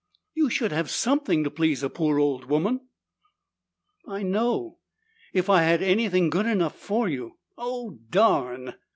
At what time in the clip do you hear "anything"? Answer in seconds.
5.83-6.31